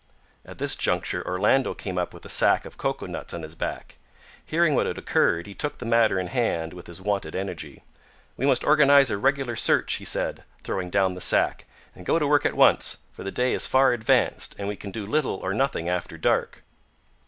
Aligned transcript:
At 0.43 0.57
this 0.57 0.75
juncture 0.75 1.21
Orlando 1.27 1.75
came 1.75 1.99
up 1.99 2.11
with 2.11 2.25
a 2.25 2.27
sack 2.27 2.65
of 2.65 2.75
cocoa 2.75 3.05
nuts 3.05 3.35
on 3.35 3.43
his 3.43 3.53
back. 3.53 3.97
Hearing 4.43 4.73
what 4.73 4.87
had 4.87 4.97
occurred 4.97 5.45
he 5.45 5.53
took 5.53 5.77
the 5.77 5.85
matter 5.85 6.19
in 6.19 6.25
hand 6.25 6.73
with 6.73 6.87
his 6.87 6.99
wonted 6.99 7.35
energy. 7.35 7.83
"We 8.35 8.47
must 8.47 8.63
organise 8.63 9.11
a 9.11 9.19
regular 9.19 9.55
search," 9.55 9.93
he 9.97 10.05
said, 10.05 10.43
throwing 10.63 10.89
down 10.89 11.13
the 11.13 11.21
sack, 11.21 11.67
"and 11.93 12.03
go 12.03 12.17
to 12.17 12.27
work 12.27 12.47
at 12.47 12.55
once, 12.57 12.97
for 13.11 13.23
the 13.23 13.29
day 13.29 13.53
is 13.53 13.67
far 13.67 13.93
advanced, 13.93 14.55
and 14.57 14.67
we 14.67 14.75
can 14.75 14.89
do 14.89 15.05
little 15.05 15.35
or 15.35 15.53
nothing 15.53 15.87
after 15.87 16.17
dark." 16.17 16.63